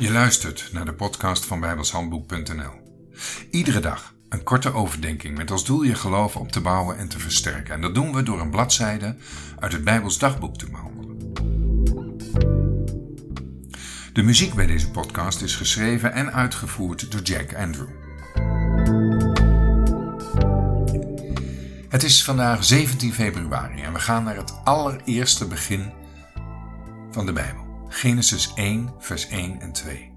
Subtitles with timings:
[0.00, 2.72] Je luistert naar de podcast van bijbelshandboek.nl.
[3.50, 7.18] Iedere dag een korte overdenking met als doel je geloof op te bouwen en te
[7.18, 7.74] versterken.
[7.74, 9.16] En dat doen we door een bladzijde
[9.58, 11.32] uit het Bijbels dagboek te behandelen.
[14.12, 17.88] De muziek bij deze podcast is geschreven en uitgevoerd door Jack Andrew.
[21.88, 25.92] Het is vandaag 17 februari en we gaan naar het allereerste begin
[27.10, 27.67] van de Bijbel.
[27.88, 30.12] Genesis 1, vers 1 en 2.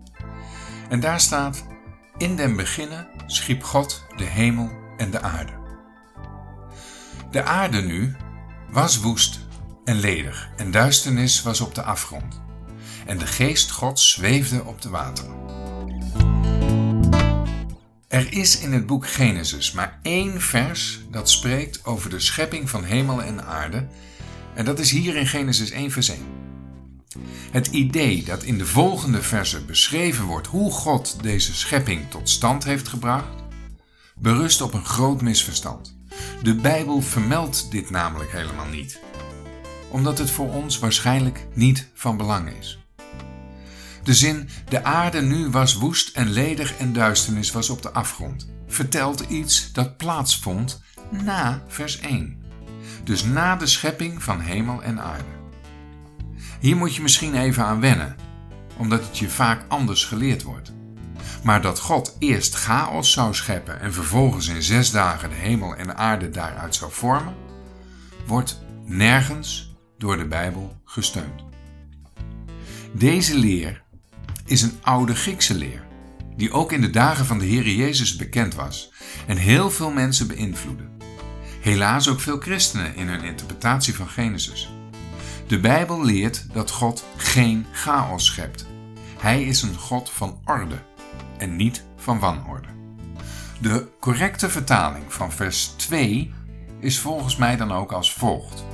[0.89, 1.66] En daar staat:
[2.17, 5.52] In den beginnen schiep God de hemel en de aarde.
[7.31, 8.16] De aarde nu
[8.71, 9.39] was woest
[9.85, 12.41] en ledig, en duisternis was op de afgrond.
[13.05, 15.35] En de geest Gods zweefde op de wateren.
[18.08, 22.83] Er is in het boek Genesis maar één vers dat spreekt over de schepping van
[22.83, 23.88] hemel en aarde,
[24.55, 26.41] en dat is hier in Genesis 1, vers 1.
[27.51, 32.63] Het idee dat in de volgende verse beschreven wordt hoe God deze schepping tot stand
[32.63, 33.44] heeft gebracht,
[34.16, 35.97] berust op een groot misverstand.
[36.44, 38.99] De Bijbel vermeldt dit namelijk helemaal niet,
[39.89, 42.80] omdat het voor ons waarschijnlijk niet van belang is.
[44.03, 48.47] De zin de aarde nu was woest en ledig en duisternis was op de afgrond
[48.71, 52.41] vertelt iets dat plaatsvond na vers 1.
[53.03, 55.41] Dus na de schepping van hemel en aarde.
[56.62, 58.16] Hier moet je misschien even aan wennen,
[58.78, 60.73] omdat het je vaak anders geleerd wordt.
[61.44, 65.88] Maar dat God eerst chaos zou scheppen en vervolgens in zes dagen de hemel en
[65.88, 67.36] de aarde daaruit zou vormen,
[68.28, 71.44] wordt nergens door de Bijbel gesteund.
[72.94, 73.84] Deze leer
[74.45, 75.84] is een oude Griekse leer,
[76.36, 78.94] die ook in de dagen van de Heer Jezus bekend was
[79.28, 80.89] en heel veel mensen beïnvloedde.
[81.62, 84.70] Helaas ook veel christenen in hun interpretatie van Genesis.
[85.52, 88.66] De Bijbel leert dat God geen chaos schept.
[89.19, 90.83] Hij is een God van orde
[91.38, 92.67] en niet van wanorde.
[93.59, 96.33] De correcte vertaling van vers 2
[96.80, 98.65] is volgens mij dan ook als volgt.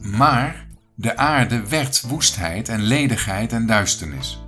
[0.00, 4.42] Maar de aarde werd woestheid en ledigheid en duisternis,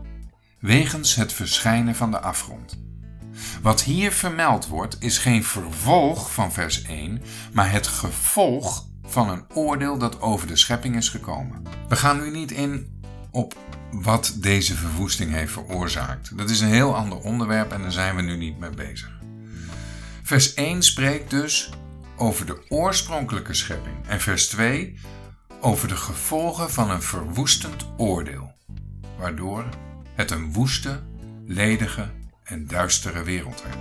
[0.60, 2.82] wegens het verschijnen van de afgrond.
[3.62, 9.44] Wat hier vermeld wordt is geen vervolg van vers 1, maar het gevolg van een
[9.54, 11.62] oordeel dat over de schepping is gekomen.
[11.88, 13.56] We gaan nu niet in op
[13.90, 16.38] wat deze verwoesting heeft veroorzaakt.
[16.38, 19.12] Dat is een heel ander onderwerp en daar zijn we nu niet mee bezig.
[20.22, 21.70] Vers 1 spreekt dus
[22.16, 24.98] over de oorspronkelijke schepping en vers 2
[25.60, 28.52] over de gevolgen van een verwoestend oordeel,
[29.18, 29.64] waardoor
[30.14, 31.02] het een woeste,
[31.46, 32.10] ledige
[32.44, 33.76] en duistere wereld werd.